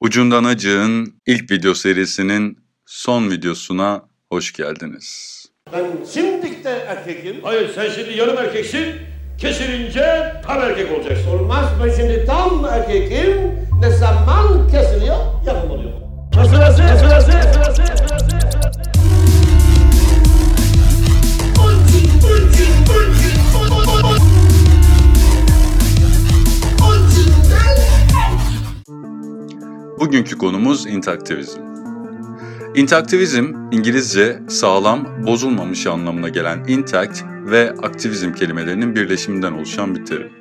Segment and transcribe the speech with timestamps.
[0.00, 5.38] Ucundan Acık'ın ilk video serisinin son videosuna hoş geldiniz.
[5.72, 7.36] Ben şimdilik de erkekim.
[7.42, 8.84] Hayır sen şimdi yarım erkeksin.
[9.38, 11.28] Kesilince tam erkek olacaksın.
[11.28, 13.36] Olmaz ben şimdi tam erkekim.
[13.80, 15.16] Ne zaman kesiliyor
[15.46, 15.92] yakın oluyor.
[16.34, 17.47] Sırası, sırası.
[30.08, 31.60] Bugünkü konumuz interaktivizm.
[32.74, 40.32] İnteraktivizm, İngilizce sağlam, bozulmamış anlamına gelen intact ve aktivizm kelimelerinin birleşiminden oluşan bir terim.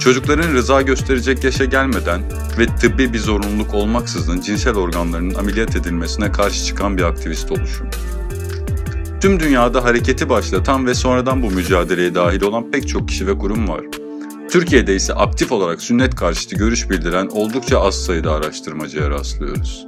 [0.00, 2.20] Çocukların rıza gösterecek yaşa gelmeden
[2.58, 7.88] ve tıbbi bir zorunluluk olmaksızın cinsel organlarının ameliyat edilmesine karşı çıkan bir aktivist oluşum.
[9.20, 13.68] Tüm dünyada hareketi başlatan ve sonradan bu mücadeleye dahil olan pek çok kişi ve kurum
[13.68, 13.99] var.
[14.50, 19.86] Türkiye'de ise aktif olarak sünnet karşıtı görüş bildiren oldukça az sayıda araştırmacıya rastlıyoruz.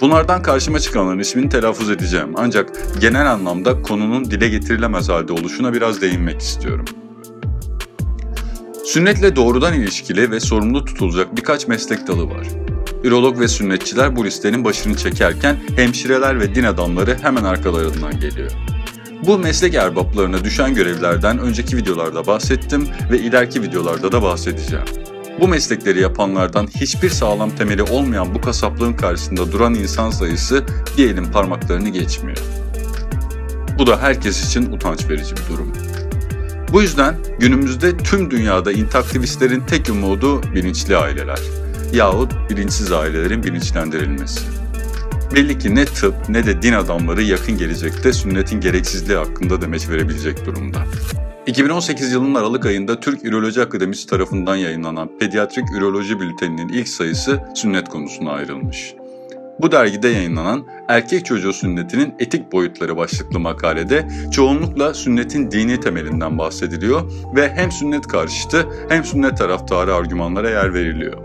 [0.00, 6.00] Bunlardan karşıma çıkanların ismini telaffuz edeceğim ancak genel anlamda konunun dile getirilemez halde oluşuna biraz
[6.00, 6.84] değinmek istiyorum.
[8.84, 12.46] Sünnetle doğrudan ilişkili ve sorumlu tutulacak birkaç meslek dalı var.
[13.04, 18.50] Ürolog ve sünnetçiler bu listenin başını çekerken hemşireler ve din adamları hemen arkalarından geliyor.
[19.26, 24.84] Bu meslek erbaplarına düşen görevlerden önceki videolarda bahsettim ve ileriki videolarda da bahsedeceğim.
[25.40, 30.64] Bu meslekleri yapanlardan hiçbir sağlam temeli olmayan bu kasaplığın karşısında duran insan sayısı
[30.98, 32.38] bir elin parmaklarını geçmiyor.
[33.78, 35.72] Bu da herkes için utanç verici bir durum.
[36.72, 41.40] Bu yüzden günümüzde tüm dünyada intaktivistlerin tek umudu bilinçli aileler
[41.92, 44.63] yahut bilinçsiz ailelerin bilinçlendirilmesi.
[45.34, 50.46] Belli ki ne tıp ne de din adamları yakın gelecekte sünnetin gereksizliği hakkında demeç verebilecek
[50.46, 50.78] durumda.
[51.46, 57.88] 2018 yılının Aralık ayında Türk Üroloji Akademisi tarafından yayınlanan Pediatrik Üroloji Bülteni'nin ilk sayısı sünnet
[57.88, 58.94] konusuna ayrılmış.
[59.60, 67.02] Bu dergide yayınlanan Erkek Çocuğu Sünneti'nin Etik Boyutları başlıklı makalede çoğunlukla sünnetin dini temelinden bahsediliyor
[67.36, 71.23] ve hem sünnet karşıtı hem sünnet taraftarı argümanlara yer veriliyor.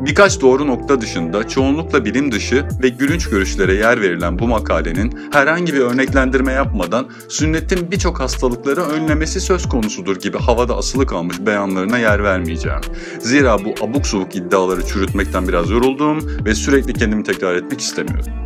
[0.00, 5.74] Birkaç doğru nokta dışında çoğunlukla bilim dışı ve gülünç görüşlere yer verilen bu makalenin herhangi
[5.74, 12.24] bir örneklendirme yapmadan sünnetin birçok hastalıkları önlemesi söz konusudur gibi havada asılı kalmış beyanlarına yer
[12.24, 12.80] vermeyeceğim.
[13.18, 18.39] Zira bu abuk subuk iddiaları çürütmekten biraz yoruldum ve sürekli kendimi tekrar etmek istemiyorum.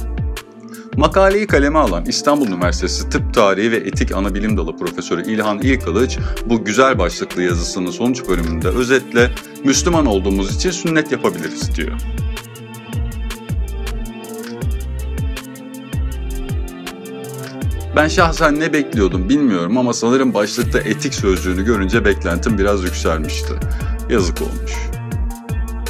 [0.96, 6.64] Makaleyi kaleme alan İstanbul Üniversitesi Tıp Tarihi ve Etik Anabilim Dalı Profesörü İlhan İlkılıç bu
[6.64, 9.30] güzel başlıklı yazısının sonuç bölümünde özetle
[9.64, 12.00] Müslüman olduğumuz için sünnet yapabiliriz diyor.
[17.96, 23.52] Ben şahsen ne bekliyordum bilmiyorum ama sanırım başlıkta etik sözcüğünü görünce beklentim biraz yükselmişti.
[24.10, 24.72] Yazık olmuş.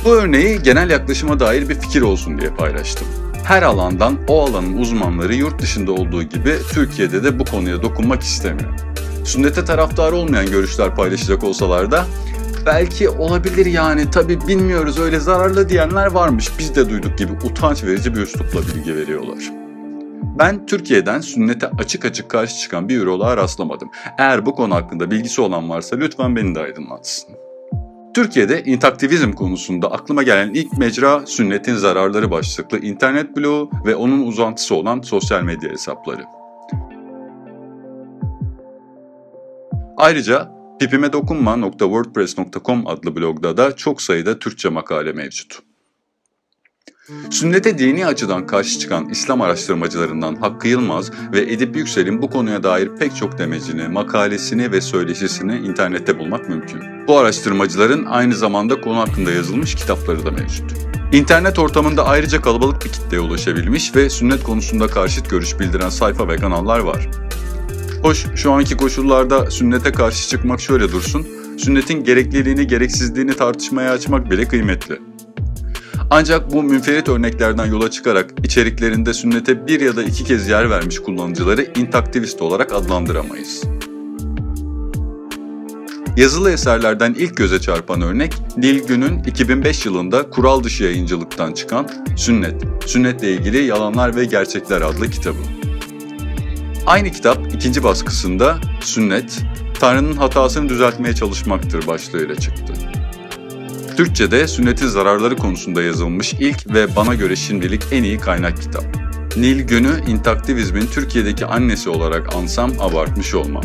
[0.04, 3.23] Bu örneği genel yaklaşıma dair bir fikir olsun diye paylaştım.
[3.44, 8.70] Her alandan o alanın uzmanları yurt dışında olduğu gibi Türkiye'de de bu konuya dokunmak istemiyor.
[9.24, 12.06] Sünnete taraftar olmayan görüşler paylaşacak olsalar da
[12.66, 18.14] belki olabilir yani tabi bilmiyoruz öyle zararlı diyenler varmış biz de duyduk gibi utanç verici
[18.14, 19.52] bir üslupla bilgi veriyorlar.
[20.38, 23.90] Ben Türkiye'den sünnete açık açık karşı çıkan bir üroloğa rastlamadım.
[24.18, 27.43] Eğer bu konu hakkında bilgisi olan varsa lütfen beni de aydınlatsın.
[28.14, 34.74] Türkiye'de intaktivizm konusunda aklıma gelen ilk mecra sünnetin zararları başlıklı internet bloğu ve onun uzantısı
[34.74, 36.24] olan sosyal medya hesapları.
[39.96, 45.58] Ayrıca pipimedokunma.wordpress.com adlı blogda da çok sayıda Türkçe makale mevcut.
[47.30, 52.88] Sünnete dini açıdan karşı çıkan İslam araştırmacılarından Hakkı Yılmaz ve Edip Yüksel'in bu konuya dair
[52.98, 56.80] pek çok demecini, makalesini ve söyleşisini internette bulmak mümkün.
[57.08, 60.72] Bu araştırmacıların aynı zamanda konu hakkında yazılmış kitapları da mevcut.
[61.12, 66.36] İnternet ortamında ayrıca kalabalık bir kitleye ulaşabilmiş ve sünnet konusunda karşıt görüş bildiren sayfa ve
[66.36, 67.08] kanallar var.
[68.02, 71.26] Hoş, şu anki koşullarda sünnete karşı çıkmak şöyle dursun,
[71.58, 74.98] sünnetin gerekliliğini, gereksizliğini tartışmaya açmak bile kıymetli.
[76.10, 80.98] Ancak bu münferit örneklerden yola çıkarak içeriklerinde sünnete bir ya da iki kez yer vermiş
[80.98, 83.62] kullanıcıları intaktivist olarak adlandıramayız.
[86.16, 93.32] Yazılı eserlerden ilk göze çarpan örnek Nilgün'ün 2005 yılında kural dışı yayıncılıktan çıkan Sünnet, Sünnetle
[93.32, 95.38] ilgili Yalanlar ve Gerçekler adlı kitabı.
[96.86, 99.42] Aynı kitap ikinci baskısında Sünnet,
[99.80, 102.93] Tanrı'nın hatasını düzeltmeye çalışmaktır başlığıyla çıktı.
[103.96, 108.84] Türkçe'de sünnetin zararları konusunda yazılmış ilk ve bana göre şimdilik en iyi kaynak kitap.
[109.36, 113.64] Nil Günü intaktivizmin Türkiye'deki annesi olarak ansam abartmış olmam.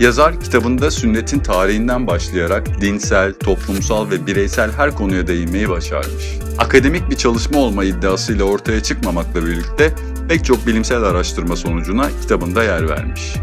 [0.00, 6.38] Yazar kitabında sünnetin tarihinden başlayarak dinsel, toplumsal ve bireysel her konuya değinmeyi başarmış.
[6.58, 9.94] Akademik bir çalışma olma iddiasıyla ortaya çıkmamakla birlikte
[10.28, 13.34] pek çok bilimsel araştırma sonucuna kitabında yer vermiş.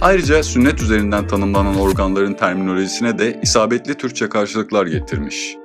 [0.00, 5.56] Ayrıca sünnet üzerinden tanımlanan organların terminolojisine de isabetli Türkçe karşılıklar getirmiş.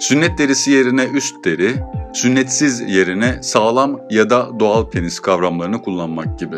[0.00, 1.74] Sünnet derisi yerine üst deri,
[2.14, 6.56] sünnetsiz yerine sağlam ya da doğal penis kavramlarını kullanmak gibi.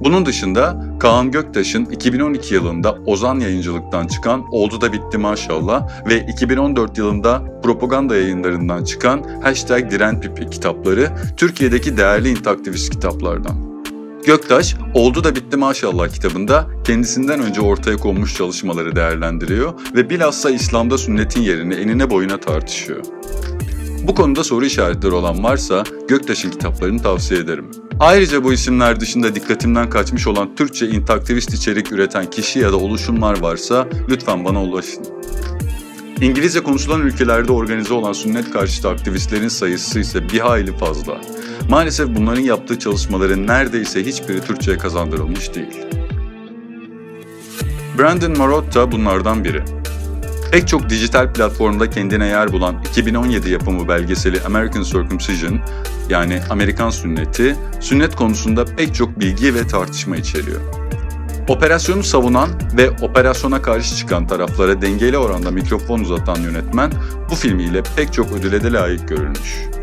[0.00, 6.98] Bunun dışında Kaan Göktaş'ın 2012 yılında Ozan Yayıncılık'tan çıkan Oldu da Bitti Maşallah ve 2014
[6.98, 13.77] yılında propaganda yayınlarından çıkan Hashtag Diren Pipi kitapları Türkiye'deki değerli intaktivist kitaplardan.
[14.28, 20.98] Göktaş, Oldu da Bitti Maşallah kitabında kendisinden önce ortaya konmuş çalışmaları değerlendiriyor ve bilhassa İslam'da
[20.98, 23.04] sünnetin yerini enine boyuna tartışıyor.
[24.02, 27.70] Bu konuda soru işaretleri olan varsa Göktaş'ın kitaplarını tavsiye ederim.
[28.00, 33.40] Ayrıca bu isimler dışında dikkatimden kaçmış olan Türkçe intaktivist içerik üreten kişi ya da oluşumlar
[33.40, 35.06] varsa lütfen bana ulaşın.
[36.20, 41.20] İngilizce konuşulan ülkelerde organize olan sünnet karşıtı aktivistlerin sayısı ise bir hayli fazla.
[41.68, 45.86] Maalesef bunların yaptığı çalışmaların neredeyse hiçbiri Türkçe'ye kazandırılmış değil.
[47.98, 49.62] Brandon Marotta bunlardan biri.
[50.52, 55.60] Pek çok dijital platformda kendine yer bulan 2017 yapımı belgeseli American Circumcision
[56.10, 60.60] yani Amerikan sünneti, sünnet konusunda pek çok bilgi ve tartışma içeriyor.
[61.48, 66.92] Operasyonu savunan ve operasyona karşı çıkan taraflara dengeli oranda mikrofon uzatan yönetmen
[67.30, 69.77] bu filmiyle pek çok ödüle de layık görülmüş.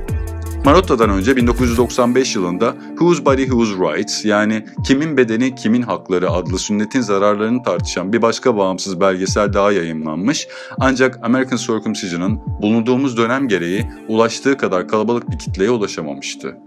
[0.65, 7.01] Marotta'dan önce 1995 yılında Whose Body Whose Rights yani Kimin Bedeni Kimin Hakları adlı sünnetin
[7.01, 10.47] zararlarını tartışan bir başka bağımsız belgesel daha yayınlanmış
[10.79, 16.57] ancak American Circumcision'ın bulunduğumuz dönem gereği ulaştığı kadar kalabalık bir kitleye ulaşamamıştı.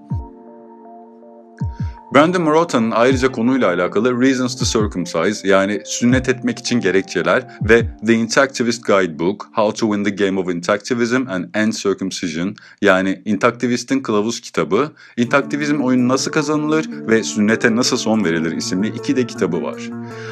[2.15, 8.15] Brandon Marotta'nın ayrıca konuyla alakalı Reasons to Circumcise yani sünnet etmek için gerekçeler ve The
[8.15, 14.41] Intactivist Guidebook How to Win the Game of Intactivism and End Circumcision yani İntaktivist'in kılavuz
[14.41, 19.91] kitabı, İntaktivizm oyunu nasıl kazanılır ve sünnete nasıl son verilir isimli iki de kitabı var.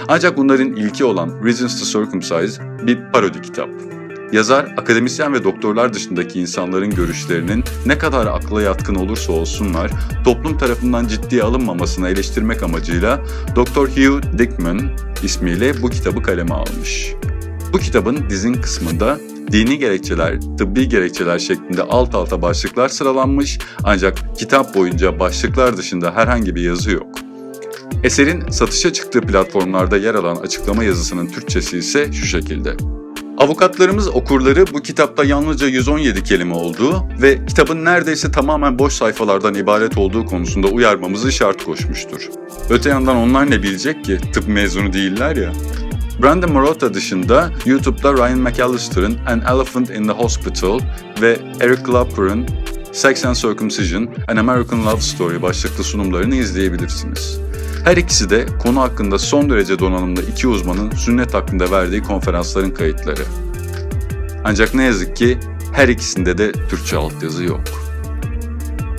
[0.08, 3.95] Ancak bunların ilki olan Reasons to Circumcise bir parodi kitap.
[4.37, 9.91] Yazar, akademisyen ve doktorlar dışındaki insanların görüşlerinin ne kadar akla yatkın olursa olsunlar,
[10.25, 13.25] toplum tarafından ciddiye alınmamasını eleştirmek amacıyla
[13.56, 13.88] Dr.
[13.88, 14.91] Hugh Dickman
[15.23, 17.12] ismiyle bu kitabı kaleme almış.
[17.73, 19.19] Bu kitabın dizin kısmında
[19.53, 26.55] dini gerekçeler, tıbbi gerekçeler şeklinde alt alta başlıklar sıralanmış ancak kitap boyunca başlıklar dışında herhangi
[26.55, 27.09] bir yazı yok.
[28.03, 32.77] Eserin satışa çıktığı platformlarda yer alan açıklama yazısının Türkçesi ise şu şekilde.
[33.38, 39.99] Avukatlarımız okurları bu kitapta yalnızca 117 kelime olduğu ve kitabın neredeyse tamamen boş sayfalardan ibaret
[39.99, 42.29] olduğu konusunda uyarmamızı şart koşmuştur.
[42.71, 45.53] Öte yandan onlar ne bilecek ki tıp mezunu değiller ya.
[46.23, 50.81] Brandon Marotta dışında YouTube'da Ryan McAllister'ın An Elephant in the Hospital
[51.23, 52.47] ve Eric Clapper'ın
[52.93, 57.45] Sex and Circumcision, An American Love Story başlıklı sunumlarını izleyebilirsiniz.
[57.87, 63.23] Her ikisi de konu hakkında son derece donanımlı iki uzmanın sünnet hakkında verdiği konferansların kayıtları.
[64.44, 65.38] Ancak ne yazık ki
[65.73, 67.61] her ikisinde de Türkçe altyazı yok.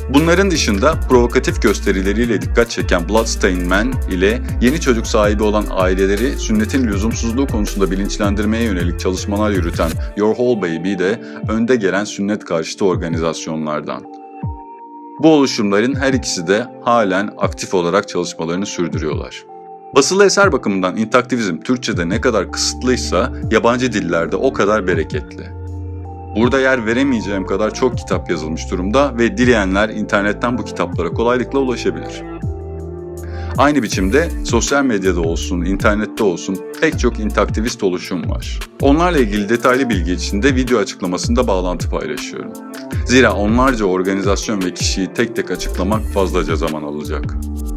[0.10, 6.88] Bunların dışında provokatif gösterileriyle dikkat çeken Bloodstained Man ile yeni çocuk sahibi olan aileleri sünnetin
[6.88, 14.27] lüzumsuzluğu konusunda bilinçlendirmeye yönelik çalışmalar yürüten Your Whole Baby de önde gelen sünnet karşıtı organizasyonlardan.
[15.20, 19.46] Bu oluşumların her ikisi de halen aktif olarak çalışmalarını sürdürüyorlar.
[19.96, 25.44] Basılı eser bakımından intaktivizm Türkçe'de ne kadar kısıtlıysa yabancı dillerde o kadar bereketli.
[26.36, 32.24] Burada yer veremeyeceğim kadar çok kitap yazılmış durumda ve dileyenler internetten bu kitaplara kolaylıkla ulaşabilir.
[33.58, 38.60] Aynı biçimde sosyal medyada olsun, internette olsun pek çok intaktivist oluşum var.
[38.82, 42.54] Onlarla ilgili detaylı bilgi için de video açıklamasında bağlantı paylaşıyorum.
[43.06, 47.26] Zira onlarca organizasyon ve kişiyi tek tek açıklamak fazlaca zaman alacak.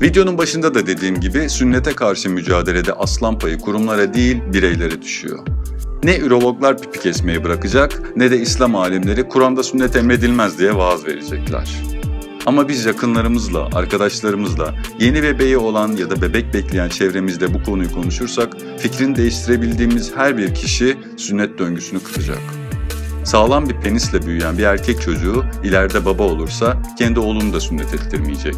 [0.03, 5.39] Videonun başında da dediğim gibi sünnete karşı mücadelede aslan payı kurumlara değil bireylere düşüyor.
[6.05, 12.00] Ne ürologlar pipi kesmeyi bırakacak ne de İslam alimleri Kur'an'da sünnet emredilmez diye vaaz verecekler.
[12.47, 18.57] Ama biz yakınlarımızla, arkadaşlarımızla, yeni bebeği olan ya da bebek bekleyen çevremizde bu konuyu konuşursak
[18.79, 22.39] fikrini değiştirebildiğimiz her bir kişi sünnet döngüsünü kıracak.
[23.25, 28.57] Sağlam bir penisle büyüyen bir erkek çocuğu ileride baba olursa kendi oğlunu da sünnet ettirmeyecek.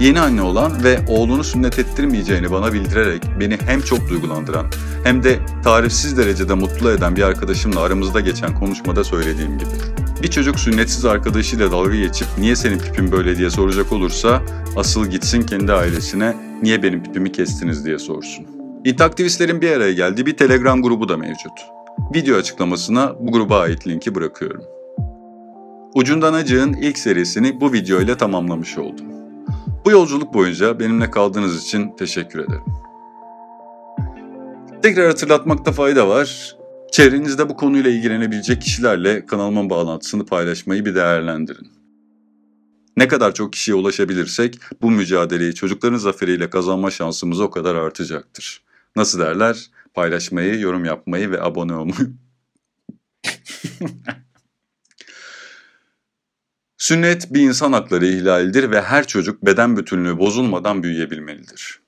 [0.00, 4.66] Yeni anne olan ve oğlunu sünnet ettirmeyeceğini bana bildirerek beni hem çok duygulandıran
[5.04, 9.68] hem de tarifsiz derecede mutlu eden bir arkadaşımla aramızda geçen konuşmada söylediğim gibi.
[10.22, 14.42] Bir çocuk sünnetsiz arkadaşıyla dalga geçip niye senin pipin böyle diye soracak olursa
[14.76, 18.46] asıl gitsin kendi ailesine niye benim pipimi kestiniz diye sorsun.
[18.84, 21.52] İntaktivistlerin bir araya geldiği bir Telegram grubu da mevcut.
[22.14, 24.64] Video açıklamasına bu gruba ait linki bırakıyorum.
[25.94, 29.06] Ucundan Acık'ın ilk serisini bu video ile tamamlamış oldum.
[29.84, 32.64] Bu yolculuk boyunca benimle kaldığınız için teşekkür ederim.
[34.82, 36.56] Tekrar hatırlatmakta fayda var.
[36.92, 41.72] Çevrenizde bu konuyla ilgilenebilecek kişilerle kanalıma bağlantısını paylaşmayı bir değerlendirin.
[42.96, 48.62] Ne kadar çok kişiye ulaşabilirsek bu mücadeleyi çocukların zaferiyle kazanma şansımız o kadar artacaktır.
[48.96, 49.70] Nasıl derler?
[49.94, 52.12] Paylaşmayı, yorum yapmayı ve abone olmayı.
[56.78, 61.81] Sünnet bir insan hakları ihlalidir ve her çocuk beden bütünlüğü bozulmadan büyüyebilmelidir.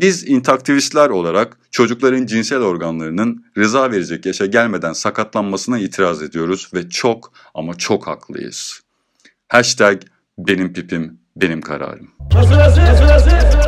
[0.00, 7.32] Biz intaktivistler olarak çocukların cinsel organlarının rıza verecek yaşa gelmeden sakatlanmasına itiraz ediyoruz ve çok
[7.54, 8.80] ama çok haklıyız.
[9.48, 10.02] Hashtag
[10.38, 12.10] benim pipim benim kararım.
[12.32, 13.67] Hazır hazır hazır hazır.